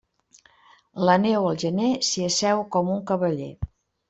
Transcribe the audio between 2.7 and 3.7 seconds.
com un cavaller.